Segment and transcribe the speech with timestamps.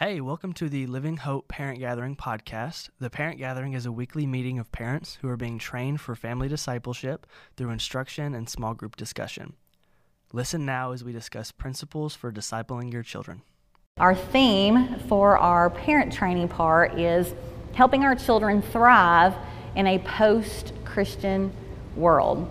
[0.00, 2.90] Hey, welcome to the Living Hope Parent Gathering podcast.
[3.00, 6.46] The Parent Gathering is a weekly meeting of parents who are being trained for family
[6.46, 9.54] discipleship through instruction and small group discussion.
[10.32, 13.42] Listen now as we discuss principles for discipling your children.
[13.96, 17.34] Our theme for our parent training part is
[17.74, 19.34] helping our children thrive
[19.74, 21.52] in a post Christian
[21.96, 22.48] world.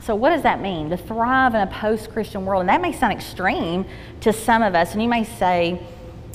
[0.00, 0.88] So, what does that mean?
[0.88, 2.60] To thrive in a post Christian world?
[2.60, 3.84] And that may sound extreme
[4.22, 4.94] to some of us.
[4.94, 5.86] And you may say,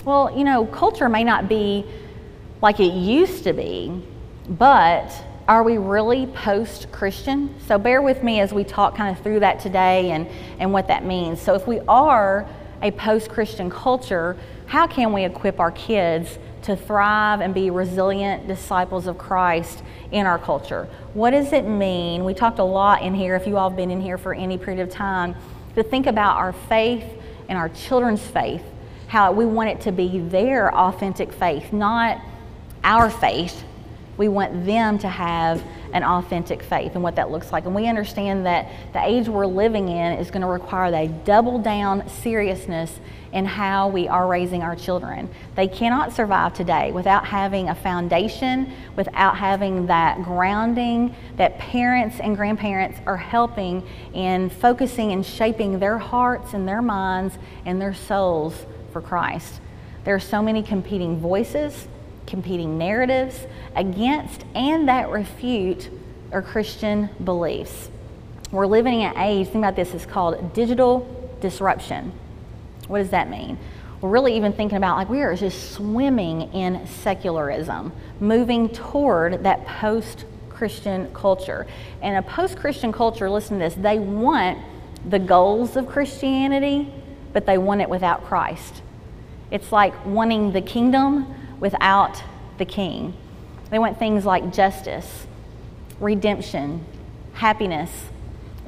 [0.06, 1.84] well, you know, culture may not be
[2.62, 4.02] like it used to be,
[4.48, 5.12] but
[5.48, 7.54] are we really post Christian?
[7.68, 10.28] So, bear with me as we talk kind of through that today and,
[10.60, 11.42] and what that means.
[11.42, 12.48] So, if we are
[12.82, 14.38] a post Christian culture,
[14.68, 20.26] how can we equip our kids to thrive and be resilient disciples of Christ in
[20.26, 20.88] our culture?
[21.14, 22.26] What does it mean?
[22.26, 24.58] We talked a lot in here, if you all have been in here for any
[24.58, 25.36] period of time,
[25.76, 27.06] to think about our faith
[27.50, 28.64] and our children's faith,
[29.08, 32.22] how we want it to be their authentic faith, not
[32.84, 33.64] our faith.
[34.18, 37.66] We want them to have an authentic faith and what that looks like.
[37.66, 41.60] And we understand that the age we're living in is going to require that double
[41.60, 43.00] down seriousness
[43.34, 45.30] in how we are raising our children.
[45.56, 52.38] They cannot survive today without having a foundation, without having that grounding that parents and
[52.38, 58.66] grandparents are helping in focusing and shaping their hearts and their minds and their souls
[58.96, 59.60] for Christ.
[60.06, 61.90] There are so many competing voices
[62.26, 63.38] competing narratives
[63.76, 65.90] against and that refute
[66.32, 67.90] our Christian beliefs.
[68.52, 72.14] We're living in an age, think about this, it's called digital disruption.
[72.88, 73.58] What does that mean?
[74.00, 79.66] We're really even thinking about like we are just swimming in secularism, moving toward that
[79.66, 81.68] post Christian culture.
[82.02, 84.58] And a post Christian culture, listen to this, they want
[85.06, 86.94] the goals of Christianity,
[87.36, 88.82] but they want it without Christ.
[89.52, 92.24] It's like wanting the kingdom without
[92.58, 93.14] the king.
[93.70, 95.28] They want things like justice,
[96.00, 96.86] redemption,
[97.34, 97.92] happiness,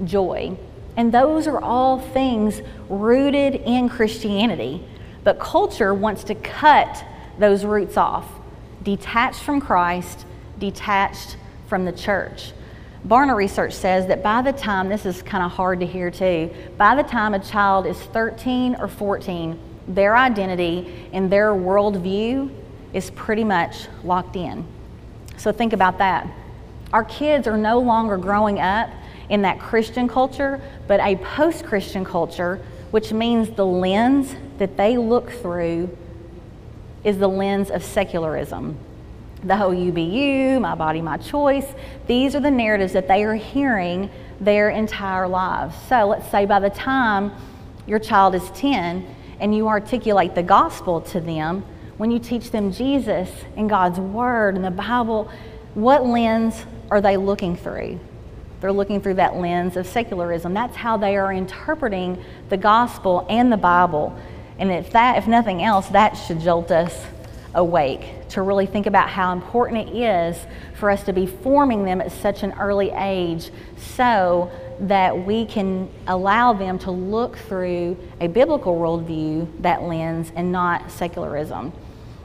[0.03, 0.57] joy.
[0.97, 4.85] And those are all things rooted in Christianity.
[5.23, 7.05] But culture wants to cut
[7.39, 8.29] those roots off,
[8.83, 10.25] detached from Christ,
[10.59, 11.37] detached
[11.67, 12.51] from the church.
[13.05, 16.49] Barna research says that by the time, this is kind of hard to hear too,
[16.77, 22.51] by the time a child is 13 or 14, their identity and their worldview
[22.93, 24.65] is pretty much locked in.
[25.37, 26.27] So think about that.
[26.93, 28.89] Our kids are no longer growing up
[29.29, 34.97] in that Christian culture, but a post Christian culture, which means the lens that they
[34.97, 35.95] look through
[37.03, 38.77] is the lens of secularism.
[39.43, 41.65] The whole UBU, my body, my choice,
[42.07, 44.09] these are the narratives that they are hearing
[44.39, 45.75] their entire lives.
[45.87, 47.31] So let's say by the time
[47.85, 49.05] your child is 10
[49.39, 51.63] and you articulate the gospel to them,
[51.97, 55.31] when you teach them Jesus and God's Word and the Bible,
[55.75, 57.99] what lens are they looking through?
[58.59, 60.53] They're looking through that lens of secularism.
[60.55, 64.17] That's how they are interpreting the gospel and the Bible.
[64.57, 67.05] And if that, if nothing else, that should jolt us
[67.53, 70.37] awake to really think about how important it is
[70.75, 74.51] for us to be forming them at such an early age so
[74.81, 80.91] that we can allow them to look through a biblical worldview, that lens, and not
[80.91, 81.73] secularism.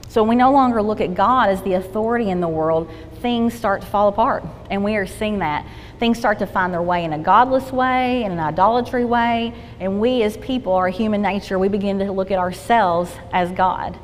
[0.08, 2.90] So when we no longer look at God as the authority in the world,
[3.22, 4.44] things start to fall apart.
[4.68, 5.66] And we are seeing that.
[5.98, 9.54] Things start to find their way in a godless way, in an idolatry way.
[9.80, 13.98] And we as people, our human nature, we begin to look at ourselves as God.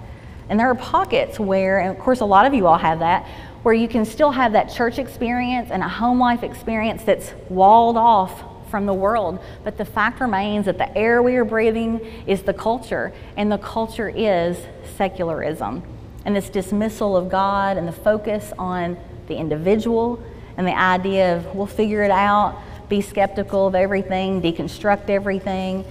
[0.49, 3.27] And there are pockets where, and of course, a lot of you all have that,
[3.63, 7.97] where you can still have that church experience and a home life experience that's walled
[7.97, 9.39] off from the world.
[9.65, 13.59] But the fact remains that the air we are breathing is the culture, and the
[13.59, 14.59] culture is
[14.97, 15.83] secularism
[16.25, 18.99] and this dismissal of God and the focus on
[19.29, 20.23] the individual
[20.59, 25.85] and the idea of we'll figure it out, be skeptical of everything, deconstruct everything.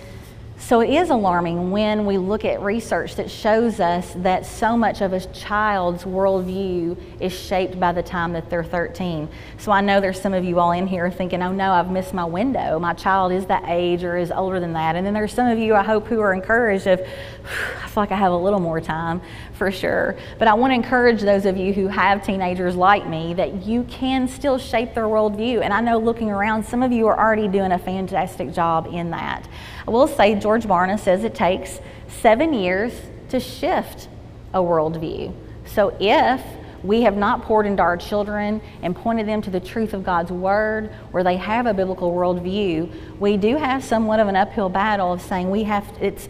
[0.59, 5.01] So it is alarming when we look at research that shows us that so much
[5.01, 9.29] of a child's worldview is shaped by the time that they're 13.
[9.59, 12.13] So I know there's some of you all in here thinking, oh no, I've missed
[12.13, 12.79] my window.
[12.79, 14.95] My child is that age or is older than that.
[14.95, 18.11] And then there's some of you, I hope, who are encouraged of, I feel like
[18.11, 19.21] I have a little more time
[19.53, 20.17] for sure.
[20.39, 23.83] But I want to encourage those of you who have teenagers like me that you
[23.83, 25.61] can still shape their worldview.
[25.61, 29.11] And I know looking around, some of you are already doing a fantastic job in
[29.11, 29.47] that.
[29.87, 31.81] I will say, George Barna says it takes
[32.21, 32.93] seven years
[33.27, 34.07] to shift
[34.53, 35.35] a worldview.
[35.65, 36.41] So if
[36.83, 40.31] we have not poured into our children and pointed them to the truth of God's
[40.31, 45.11] Word, where they have a biblical worldview, we do have somewhat of an uphill battle
[45.11, 46.29] of saying we have, it's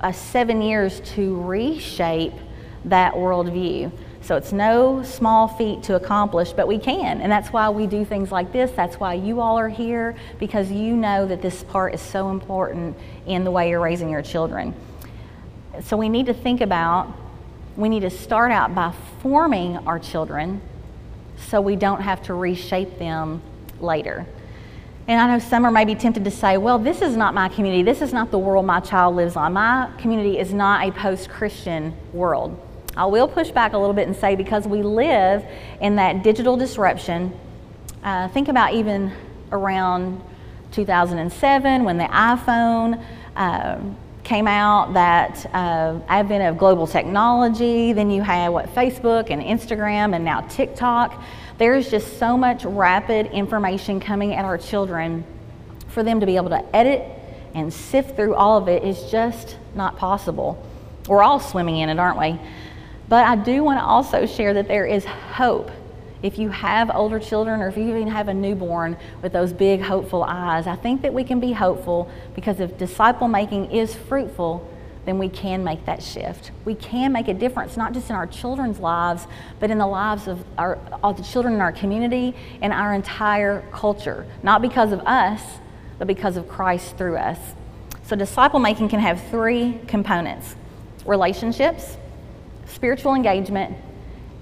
[0.00, 2.34] uh, seven years to reshape
[2.84, 3.90] that worldview.
[4.30, 7.20] So it's no small feat to accomplish, but we can.
[7.20, 8.70] And that's why we do things like this.
[8.70, 12.96] That's why you all are here, because you know that this part is so important
[13.26, 14.72] in the way you're raising your children.
[15.82, 17.12] So we need to think about,
[17.76, 20.60] we need to start out by forming our children
[21.48, 23.42] so we don't have to reshape them
[23.80, 24.24] later.
[25.08, 27.82] And I know some are maybe tempted to say, well, this is not my community.
[27.82, 29.54] This is not the world my child lives on.
[29.54, 32.56] My community is not a post Christian world.
[33.00, 35.42] I will push back a little bit and say because we live
[35.80, 37.32] in that digital disruption,
[38.02, 39.10] uh, think about even
[39.50, 40.22] around
[40.72, 43.02] 2007 when the iPhone
[43.36, 43.78] uh,
[44.22, 50.14] came out, that uh, advent of global technology, then you had what Facebook and Instagram
[50.14, 51.22] and now TikTok.
[51.56, 55.24] There's just so much rapid information coming at our children
[55.88, 57.02] for them to be able to edit
[57.54, 60.62] and sift through all of it is just not possible.
[61.08, 62.38] We're all swimming in it, aren't we?
[63.10, 65.68] But I do want to also share that there is hope.
[66.22, 69.82] If you have older children or if you even have a newborn with those big
[69.82, 74.64] hopeful eyes, I think that we can be hopeful because if disciple making is fruitful,
[75.06, 76.52] then we can make that shift.
[76.64, 79.26] We can make a difference, not just in our children's lives,
[79.58, 83.64] but in the lives of our, all the children in our community and our entire
[83.72, 84.24] culture.
[84.44, 85.42] Not because of us,
[85.98, 87.38] but because of Christ through us.
[88.04, 90.54] So, disciple making can have three components
[91.04, 91.96] relationships,
[92.72, 93.76] spiritual engagement,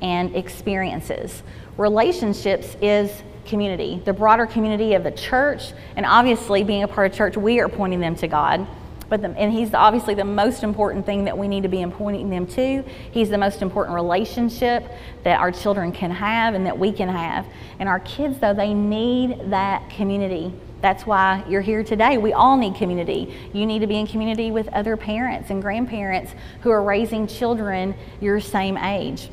[0.00, 1.42] and experiences.
[1.76, 7.16] Relationships is community, the broader community of the church, and obviously, being a part of
[7.16, 8.66] church, we are pointing them to God.
[9.08, 12.28] But the, and he's obviously the most important thing that we need to be pointing
[12.28, 12.82] them to.
[13.10, 14.84] He's the most important relationship
[15.24, 17.46] that our children can have and that we can have.
[17.78, 20.52] And our kids, though, they need that community.
[20.80, 22.18] That's why you're here today.
[22.18, 23.34] We all need community.
[23.52, 27.94] You need to be in community with other parents and grandparents who are raising children
[28.20, 29.28] your same age.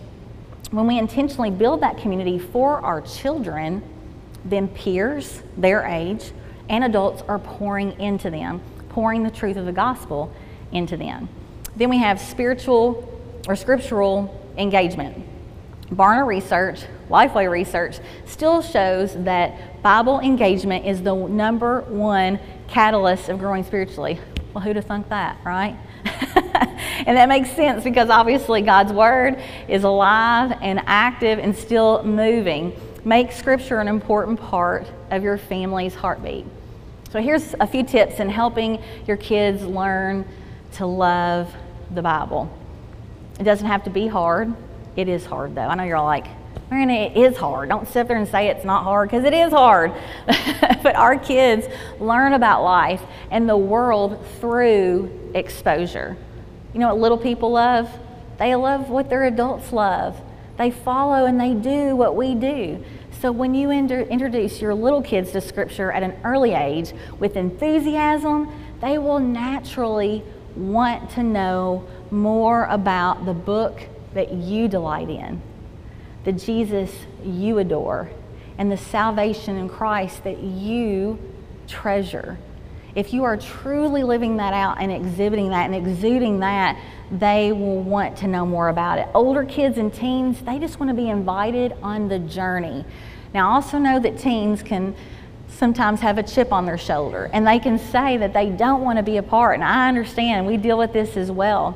[0.71, 3.83] When we intentionally build that community for our children,
[4.43, 6.31] then peers, their age,
[6.67, 10.33] and adults are pouring into them, pouring the truth of the gospel
[10.71, 11.29] into them.
[11.75, 13.11] Then we have spiritual
[13.47, 15.23] or scriptural engagement.
[15.91, 23.39] Barna research, Lifeway research still shows that Bible engagement is the number one catalyst of
[23.39, 24.19] growing spiritually.
[24.53, 25.77] Well, who'd have thunk that, right?
[27.05, 32.73] and that makes sense because obviously God's Word is alive and active and still moving.
[33.03, 36.45] Make Scripture an important part of your family's heartbeat.
[37.11, 40.25] So, here's a few tips in helping your kids learn
[40.73, 41.53] to love
[41.93, 42.51] the Bible.
[43.39, 44.53] It doesn't have to be hard.
[44.95, 45.61] It is hard, though.
[45.61, 46.27] I know you're all like,
[46.71, 47.69] Man, it is hard.
[47.69, 49.93] Don't sit there and say it's not hard because it is hard.
[50.83, 51.67] but our kids
[51.99, 56.17] learn about life and the world through exposure.
[56.73, 57.89] You know what little people love?
[58.39, 60.19] They love what their adults love.
[60.57, 62.83] They follow and they do what we do.
[63.21, 68.51] So when you introduce your little kids to Scripture at an early age with enthusiasm,
[68.81, 70.23] they will naturally
[70.55, 75.41] want to know more about the book that you delight in
[76.25, 76.91] the Jesus
[77.23, 78.09] you adore
[78.57, 81.19] and the salvation in Christ that you
[81.67, 82.37] treasure.
[82.95, 86.79] If you are truly living that out and exhibiting that and exuding that,
[87.11, 89.07] they will want to know more about it.
[89.13, 92.85] Older kids and teens, they just want to be invited on the journey.
[93.33, 94.95] Now, also know that teens can
[95.49, 98.97] sometimes have a chip on their shoulder and they can say that they don't want
[98.97, 99.55] to be a part.
[99.55, 101.71] And I understand, we deal with this as well.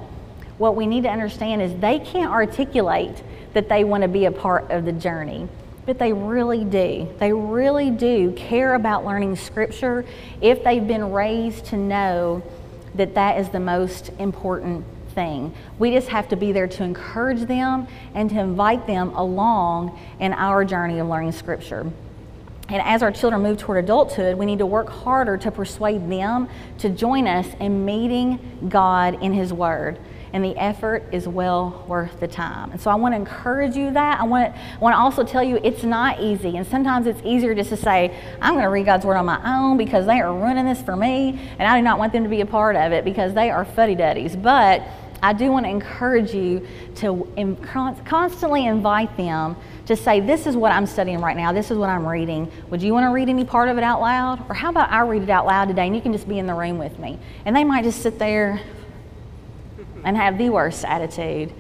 [0.58, 4.32] What we need to understand is they can't articulate that they want to be a
[4.32, 5.48] part of the journey.
[5.86, 7.08] But they really do.
[7.18, 10.06] They really do care about learning Scripture
[10.42, 12.44] if they've been raised to know
[12.96, 15.54] that that is the most important thing.
[15.80, 20.34] We just have to be there to encourage them and to invite them along in
[20.34, 21.92] our journey of learning Scripture.
[22.70, 26.48] And as our children move toward adulthood, we need to work harder to persuade them
[26.80, 29.98] to join us in meeting God in His Word
[30.34, 32.72] and the effort is well worth the time.
[32.72, 34.20] And so I want to encourage you that.
[34.20, 36.58] I want to, I want to also tell you it's not easy.
[36.58, 39.42] And sometimes it's easier just to say, I'm going to read God's Word on my
[39.58, 42.30] own because they are running this for me, and I do not want them to
[42.30, 44.36] be a part of it because they are fuddy duddies.
[44.36, 44.84] But
[45.22, 47.28] I do want to encourage you to
[48.06, 49.56] constantly invite them
[49.86, 51.52] to say, This is what I'm studying right now.
[51.52, 52.52] This is what I'm reading.
[52.70, 54.50] Would you want to read any part of it out loud?
[54.50, 56.48] Or how about I read it out loud today and you can just be in
[56.48, 57.20] the room with me?
[57.46, 58.62] And they might just sit there
[60.04, 61.54] and have the worst attitude.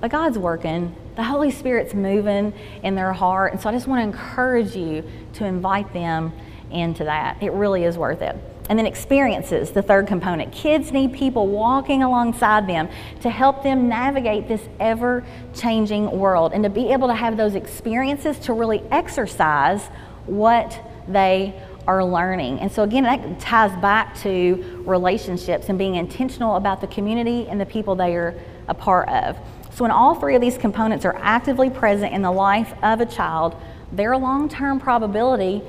[0.00, 0.94] But God's working.
[1.16, 2.52] The Holy Spirit's moving
[2.82, 3.52] in their heart.
[3.52, 5.04] And so I just want to encourage you
[5.34, 6.32] to invite them
[6.70, 7.42] into that.
[7.42, 8.36] It really is worth it.
[8.68, 10.52] And then experiences, the third component.
[10.52, 12.88] Kids need people walking alongside them
[13.20, 17.54] to help them navigate this ever changing world and to be able to have those
[17.54, 19.86] experiences to really exercise
[20.26, 21.54] what they
[21.86, 22.60] are learning.
[22.60, 27.60] And so, again, that ties back to relationships and being intentional about the community and
[27.60, 28.34] the people they are
[28.68, 29.36] a part of.
[29.74, 33.06] So, when all three of these components are actively present in the life of a
[33.06, 33.54] child,
[33.92, 35.62] their long term probability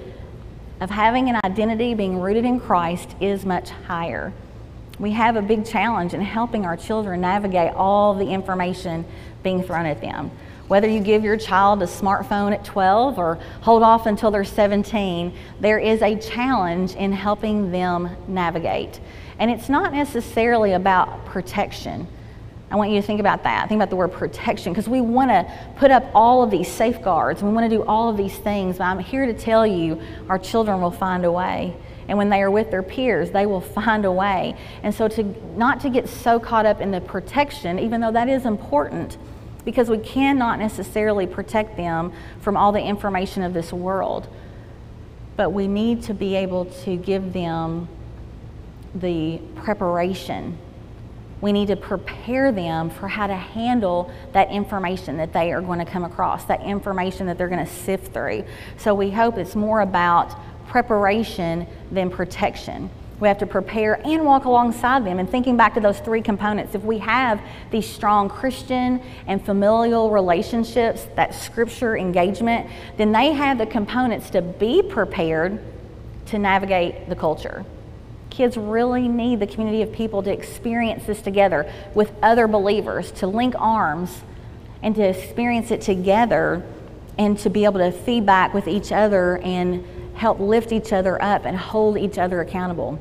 [0.79, 4.33] of having an identity being rooted in Christ is much higher.
[5.00, 9.05] We have a big challenge in helping our children navigate all the information
[9.43, 10.31] being thrown at them.
[10.67, 15.33] Whether you give your child a smartphone at 12 or hold off until they're 17,
[15.62, 19.00] there is a challenge in helping them navigate.
[19.39, 22.07] And it's not necessarily about protection.
[22.69, 23.69] I want you to think about that.
[23.69, 27.41] Think about the word protection because we want to put up all of these safeguards.
[27.41, 28.79] We want to do all of these things.
[28.79, 31.77] But I'm here to tell you our children will find a way.
[32.09, 34.57] And when they are with their peers, they will find a way.
[34.83, 35.24] And so to
[35.57, 39.17] not to get so caught up in the protection, even though that is important,
[39.67, 44.27] because we cannot necessarily protect them from all the information of this world.
[45.36, 47.89] But we need to be able to give them
[48.95, 50.57] the preparation
[51.39, 55.79] we need to prepare them for how to handle that information that they are going
[55.79, 58.43] to come across, that information that they're going to sift through.
[58.77, 60.36] So we hope it's more about
[60.67, 62.89] preparation than protection.
[63.19, 65.19] We have to prepare and walk alongside them.
[65.19, 70.12] And thinking back to those three components, if we have these strong Christian and familial
[70.12, 75.59] relationships, that scripture engagement, then they have the components to be prepared
[76.27, 77.65] to navigate the culture
[78.38, 83.25] kids really need the community of people to experience this together with other believers, to
[83.25, 84.21] link arms
[84.83, 86.63] and to experience it together
[87.17, 89.83] and to be able to feedback with each other and
[90.13, 93.00] help lift each other up and hold each other accountable.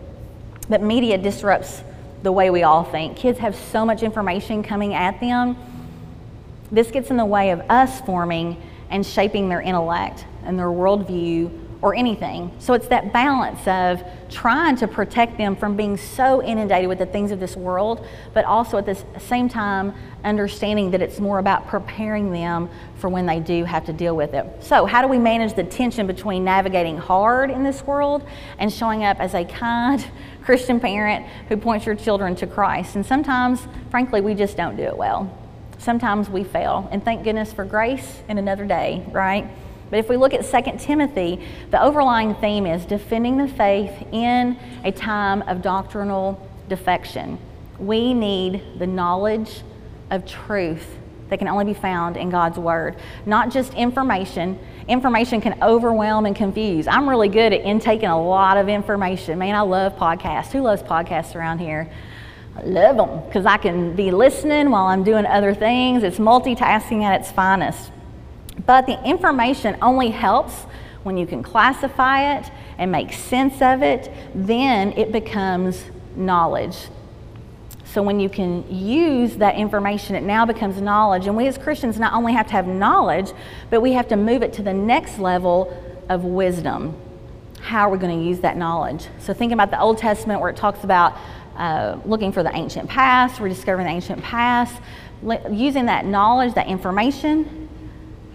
[0.69, 1.83] But media disrupts
[2.23, 3.17] the way we all think.
[3.17, 5.57] Kids have so much information coming at them.
[6.73, 11.67] This gets in the way of us forming and shaping their intellect and their worldview
[11.83, 12.51] or anything.
[12.59, 17.07] So it's that balance of trying to protect them from being so inundated with the
[17.07, 18.05] things of this world,
[18.35, 19.95] but also at the same time
[20.25, 24.35] understanding that it's more about preparing them for when they do have to deal with
[24.35, 24.47] it.
[24.61, 28.27] So, how do we manage the tension between navigating hard in this world
[28.59, 30.05] and showing up as a kind
[30.47, 32.95] Christian parent who points your children to Christ?
[32.95, 35.37] And sometimes, frankly, we just don't do it well.
[35.79, 39.51] Sometimes we fail, and thank goodness for grace in another day, right?
[39.91, 44.57] But if we look at 2 Timothy, the overlying theme is defending the faith in
[44.85, 47.39] a time of doctrinal defection.
[47.81, 49.63] We need the knowledge
[50.11, 50.97] of truth
[51.29, 54.59] that can only be found in God's Word, not just information.
[54.89, 56.87] Information can overwhelm and confuse.
[56.87, 59.39] I'm really good at intaking a lot of information.
[59.39, 60.53] Man, I love podcasts.
[60.53, 61.91] Who loves podcasts around here?
[62.57, 66.03] I love them because I can be listening while I'm doing other things.
[66.03, 67.91] It's multitasking at its finest.
[68.65, 70.63] But the information only helps
[71.03, 75.85] when you can classify it and make sense of it, then it becomes
[76.17, 76.89] knowledge.
[77.97, 81.27] So when you can use that information, it now becomes knowledge.
[81.27, 83.33] And we as Christians not only have to have knowledge,
[83.71, 85.75] but we have to move it to the next level
[86.11, 86.95] of wisdom.
[87.63, 89.07] How are we going to use that knowledge?
[89.19, 91.17] So think about the Old Testament where it talks about
[91.57, 94.79] uh, looking for the ancient past, rediscovering the ancient past,
[95.51, 97.67] using that knowledge, that information,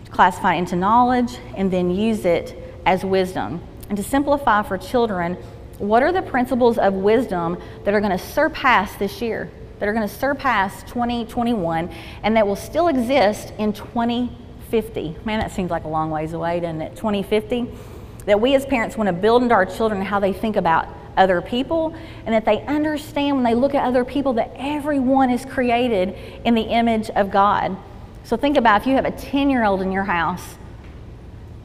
[0.09, 3.61] classify it into knowledge, and then use it as wisdom.
[3.89, 5.37] And to simplify for children,
[5.81, 9.93] what are the principles of wisdom that are going to surpass this year, that are
[9.93, 15.17] going to surpass 2021, and that will still exist in 2050?
[15.25, 16.95] Man, that seems like a long ways away, doesn't it?
[16.95, 17.67] 2050?
[18.25, 21.41] That we as parents want to build into our children how they think about other
[21.41, 21.93] people
[22.25, 26.55] and that they understand when they look at other people that everyone is created in
[26.55, 27.75] the image of God
[28.23, 30.55] so think about if you have a 10 year old in your house,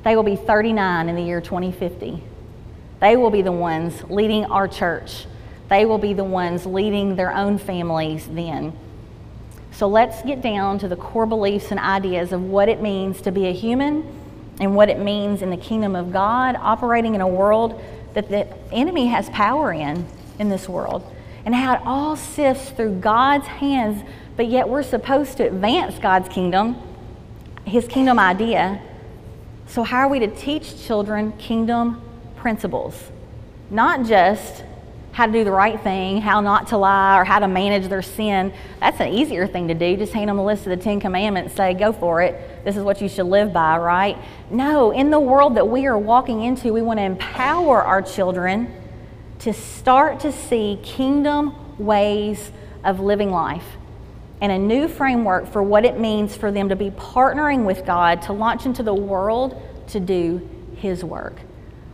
[0.05, 2.23] they will be 39 in the year 2050.
[3.01, 5.27] They will be the ones leading our church.
[5.69, 8.73] They will be the ones leading their own families then.
[9.73, 13.33] So let's get down to the core beliefs and ideas of what it means to
[13.33, 14.05] be a human
[14.59, 17.83] and what it means in the kingdom of God, operating in a world
[18.15, 20.07] that the enemy has power in,
[20.39, 21.05] in this world,
[21.45, 24.03] and how it all sifts through God's hands
[24.37, 26.77] but yet we're supposed to advance God's kingdom,
[27.65, 28.81] His kingdom idea.
[29.67, 32.03] So, how are we to teach children kingdom
[32.37, 33.11] principles?
[33.71, 34.63] Not just
[35.17, 38.03] how to do the right thing, how not to lie, or how to manage their
[38.03, 38.53] sin.
[38.81, 39.97] That's an easier thing to do.
[39.97, 42.65] Just hand them a list of the Ten Commandments, say, go for it.
[42.67, 44.19] This is what you should live by, right?
[44.51, 48.71] No, in the world that we are walking into, we want to empower our children
[49.39, 52.53] to start to see kingdom ways
[52.85, 53.65] of living life
[54.43, 58.21] and a new framework for what it means for them to be partnering with God
[58.23, 61.41] to launch into the world to do His work.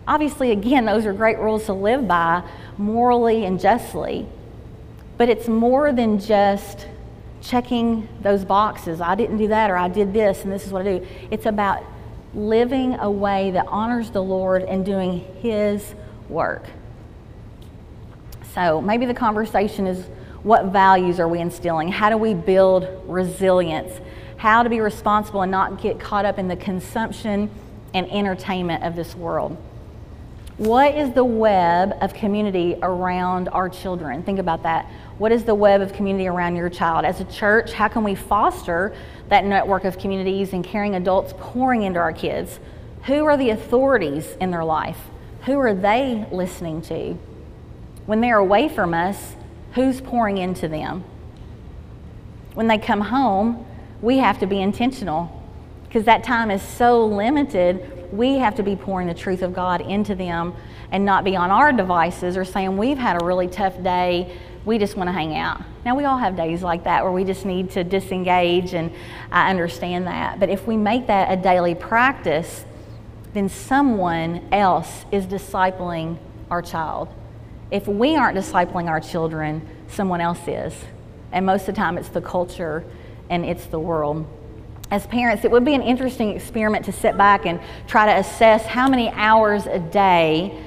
[0.07, 2.43] Obviously, again, those are great rules to live by
[2.77, 4.27] morally and justly,
[5.17, 6.87] but it's more than just
[7.41, 9.01] checking those boxes.
[9.01, 11.07] I didn't do that, or I did this, and this is what I do.
[11.31, 11.85] It's about
[12.35, 15.95] living a way that honors the Lord and doing His
[16.29, 16.65] work.
[18.55, 20.07] So maybe the conversation is
[20.43, 21.89] what values are we instilling?
[21.89, 23.93] How do we build resilience?
[24.37, 27.51] How to be responsible and not get caught up in the consumption
[27.95, 29.57] and entertainment of this world.
[30.59, 34.23] What is the web of community around our children?
[34.23, 34.85] Think about that.
[35.17, 37.07] What is the web of community around your child?
[37.07, 38.95] As a church, how can we foster
[39.29, 42.61] that network of communities and caring adults pouring into our kids?
[43.05, 44.99] Who are the authorities in their life?
[45.47, 47.15] Who are they listening to?
[48.05, 49.35] When they're away from us,
[49.73, 51.03] who's pouring into them?
[52.53, 53.67] When they come home,
[54.03, 55.42] we have to be intentional
[55.93, 58.11] because that time is so limited.
[58.15, 60.55] We have to be pouring the truth of God into them
[60.91, 64.35] and not be on our devices or saying, We've had a really tough day.
[64.65, 65.61] We just want to hang out.
[65.85, 68.91] Now, we all have days like that where we just need to disengage, and
[69.31, 70.41] I understand that.
[70.41, 72.65] But if we make that a daily practice,
[73.35, 76.17] then someone else is discipling
[76.51, 77.09] our child.
[77.71, 80.73] If we aren't discipling our children, someone else is.
[81.33, 82.83] And most of the time, it's the culture
[83.29, 84.27] and it's the world.
[84.93, 88.67] As parents, it would be an interesting experiment to sit back and try to assess
[88.67, 90.63] how many hours a day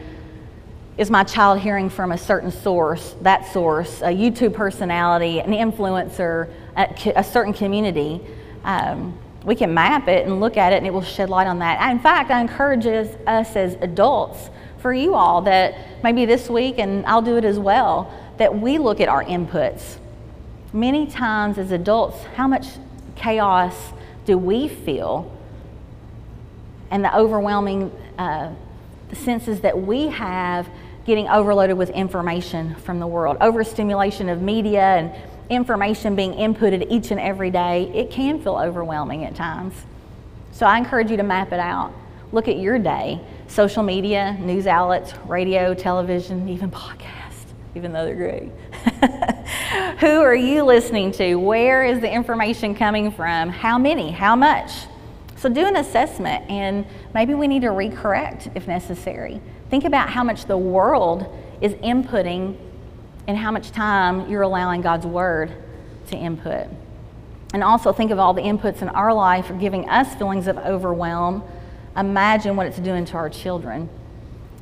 [0.98, 6.50] is my child hearing from a certain source, that source, a YouTube personality, an influencer,
[6.76, 8.20] a, a certain community.
[8.64, 11.60] Um, we can map it and look at it, and it will shed light on
[11.60, 11.92] that.
[11.92, 17.06] In fact, I encourage us as adults for you all that maybe this week, and
[17.06, 19.98] I'll do it as well, that we look at our inputs.
[20.74, 22.66] Many times as adults, how much
[23.16, 23.92] chaos
[24.26, 25.32] do we feel?
[26.92, 28.54] And the overwhelming uh,
[29.14, 30.68] senses that we have
[31.06, 35.12] getting overloaded with information from the world, overstimulation of media and
[35.50, 39.74] information being inputted each and every day, it can feel overwhelming at times.
[40.52, 41.94] So I encourage you to map it out.
[42.32, 48.16] Look at your day social media, news outlets, radio, television, even podcasts, even though they're
[48.16, 48.52] great.
[50.00, 51.36] Who are you listening to?
[51.36, 53.50] Where is the information coming from?
[53.50, 54.12] How many?
[54.12, 54.72] How much?
[55.36, 59.42] So do an assessment and maybe we need to recorrect if necessary.
[59.70, 62.58] Think about how much the world is inputting
[63.28, 65.52] and how much time you're allowing God's word
[66.08, 66.68] to input.
[67.54, 70.58] And also think of all the inputs in our life are giving us feelings of
[70.58, 71.44] overwhelm
[71.98, 73.90] imagine what it's doing to our children.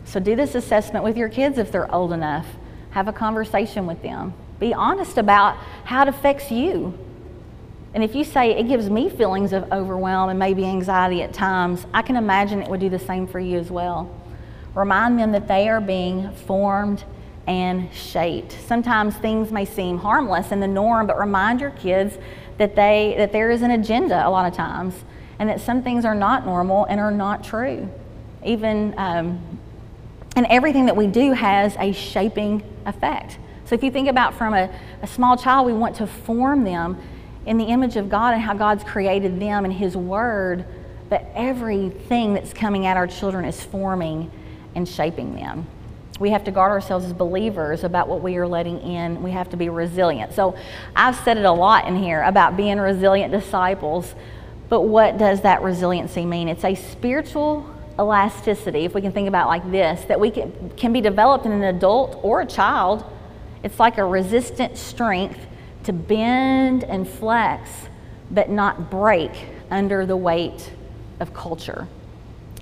[0.05, 2.45] So do this assessment with your kids if they're old enough.
[2.91, 4.33] Have a conversation with them.
[4.63, 6.97] Be honest about how it affects you.
[7.93, 11.85] And if you say it gives me feelings of overwhelm and maybe anxiety at times,
[11.93, 14.09] I can imagine it would do the same for you as well.
[14.73, 17.03] Remind them that they are being formed
[17.45, 18.55] and shaped.
[18.65, 22.17] Sometimes things may seem harmless and the norm, but remind your kids
[22.57, 24.95] that they that there is an agenda a lot of times
[25.39, 27.89] and that some things are not normal and are not true.
[28.45, 29.59] Even, um,
[30.37, 33.39] and everything that we do has a shaping effect.
[33.73, 34.69] So if you think about from a,
[35.01, 36.95] a small child, we want to form them
[37.47, 40.63] in the image of God and how God's created them and His Word,
[41.09, 44.29] that everything that's coming at our children is forming
[44.75, 45.65] and shaping them.
[46.19, 49.23] We have to guard ourselves as believers about what we are letting in.
[49.23, 50.33] We have to be resilient.
[50.33, 50.55] So
[50.95, 54.13] I've said it a lot in here about being resilient disciples.
[54.69, 56.47] But what does that resiliency mean?
[56.47, 60.93] It's a spiritual elasticity, if we can think about like this, that we can, can
[60.93, 63.03] be developed in an adult or a child.
[63.63, 65.39] It's like a resistant strength
[65.85, 67.69] to bend and flex,
[68.29, 69.31] but not break
[69.71, 70.71] under the weight
[71.19, 71.87] of culture.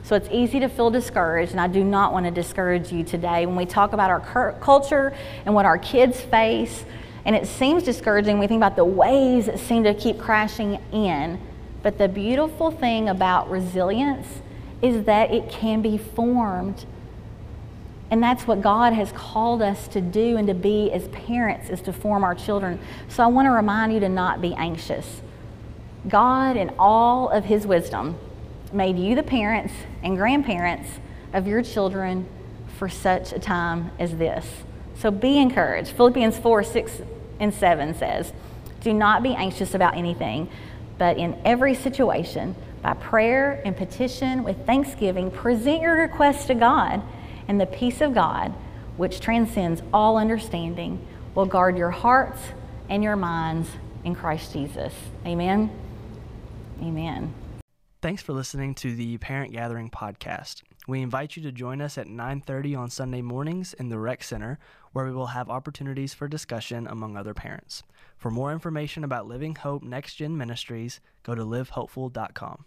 [0.04, 3.46] So it's easy to feel discouraged, and I do not want to discourage you today
[3.46, 5.14] when we talk about our culture
[5.46, 6.86] and what our kids face.
[7.24, 10.80] And it seems discouraging when we think about the ways that seem to keep crashing
[10.92, 11.40] in.
[11.84, 14.28] But the beautiful thing about resilience
[14.82, 16.86] is that it can be formed.
[18.12, 21.82] And that's what God has called us to do and to be as parents is
[21.82, 22.80] to form our children.
[23.08, 25.21] So I want to remind you to not be anxious.
[26.08, 28.17] God, in all of his wisdom,
[28.74, 30.89] made you the parents and grandparents
[31.34, 32.28] of your children
[32.78, 34.45] for such a time as this.
[34.95, 35.91] So be encouraged.
[35.91, 37.02] Philippians 4 6
[37.39, 38.34] and 7 says,
[38.82, 40.50] Do not be anxious about anything
[41.02, 47.02] but in every situation, by prayer and petition with thanksgiving, present your requests to God,
[47.52, 48.54] and the peace of God,
[48.96, 52.40] which transcends all understanding, will guard your hearts
[52.88, 53.68] and your minds
[54.06, 54.94] in Christ Jesus.
[55.26, 55.70] Amen.
[56.82, 57.34] Amen.
[58.02, 60.62] Thanks for listening to the Parent Gathering podcast.
[60.88, 64.58] We invite you to join us at 9:30 on Sunday mornings in the Rec Center,
[64.94, 67.84] where we will have opportunities for discussion among other parents.
[68.16, 72.64] For more information about Living Hope Next Gen Ministries, go to livehopeful.com.